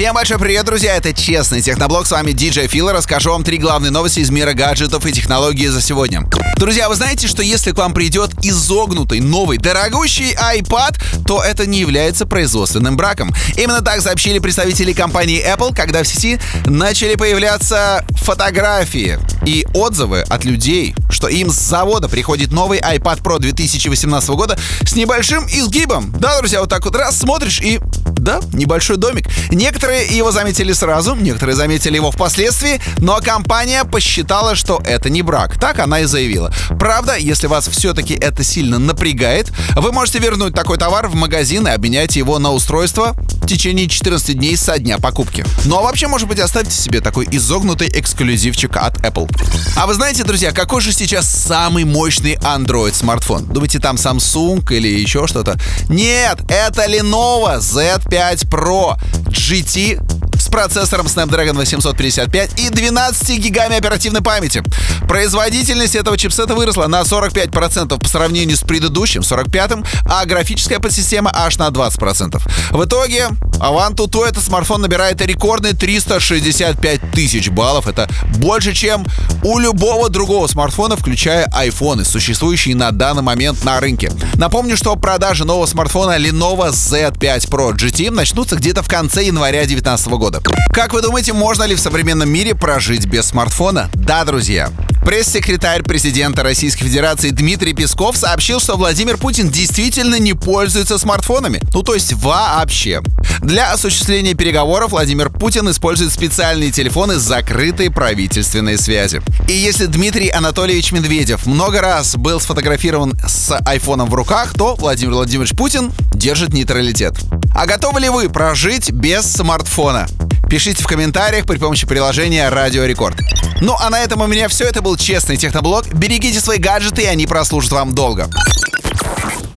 [0.00, 0.96] Всем большой привет, друзья!
[0.96, 2.06] Это Честный Техноблог.
[2.06, 2.90] С вами DJ Фил.
[2.90, 6.22] Расскажу вам три главные новости из мира гаджетов и технологий за сегодня.
[6.56, 11.80] Друзья, вы знаете, что если к вам придет изогнутый, новый, дорогущий iPad, то это не
[11.80, 13.30] является производственным браком.
[13.58, 20.44] Именно так сообщили представители компании Apple, когда в сети начали появляться фотографии и отзывы от
[20.44, 26.12] людей, что им с завода приходит новый iPad Pro 2018 года с небольшим изгибом.
[26.18, 29.26] Да, друзья, вот так вот раз смотришь и да, небольшой домик.
[29.50, 35.58] Некоторые его заметили сразу, некоторые заметили его впоследствии, но компания посчитала, что это не брак.
[35.58, 36.52] Так она и заявила.
[36.78, 41.70] Правда, если вас все-таки это сильно напрягает, вы можете вернуть такой товар в магазин и
[41.70, 43.16] обменять его на устройство
[43.50, 45.44] течение 14 дней со дня покупки.
[45.64, 49.28] Ну а вообще, может быть, оставьте себе такой изогнутый эксклюзивчик от Apple.
[49.76, 53.46] А вы знаете, друзья, какой же сейчас самый мощный Android смартфон?
[53.46, 55.58] Думаете, там Samsung или еще что-то?
[55.88, 58.96] Нет, это Lenovo Z5 Pro
[59.26, 60.19] GT
[60.50, 64.62] процессором Snapdragon 855 и 12 гигами оперативной памяти.
[65.08, 71.58] Производительность этого чипсета выросла на 45% по сравнению с предыдущим, 45-м, а графическая подсистема аж
[71.58, 72.40] на 20%.
[72.70, 73.28] В итоге
[73.60, 77.86] Avantutu этот смартфон набирает рекордные 365 тысяч баллов.
[77.86, 79.06] Это больше, чем
[79.42, 84.10] у любого другого смартфона, включая iPhone, существующие на данный момент на рынке.
[84.34, 90.08] Напомню, что продажи нового смартфона Lenovo Z5 Pro GT начнутся где-то в конце января 2019
[90.08, 90.39] года.
[90.72, 93.90] Как вы думаете, можно ли в современном мире прожить без смартфона?
[93.94, 94.70] Да, друзья.
[95.10, 101.60] Пресс-секретарь президента Российской Федерации Дмитрий Песков сообщил, что Владимир Путин действительно не пользуется смартфонами.
[101.74, 103.02] Ну, то есть вообще.
[103.40, 109.20] Для осуществления переговоров Владимир Путин использует специальные телефоны с закрытой правительственной связи.
[109.48, 115.14] И если Дмитрий Анатольевич Медведев много раз был сфотографирован с айфоном в руках, то Владимир
[115.14, 117.16] Владимирович Путин держит нейтралитет.
[117.52, 120.06] А готовы ли вы прожить без смартфона?
[120.50, 123.16] Пишите в комментариях при помощи приложения Радио Рекорд.
[123.60, 124.64] Ну а на этом у меня все.
[124.64, 125.86] Это был честный техноблог.
[125.94, 128.28] Берегите свои гаджеты, и они прослужат вам долго.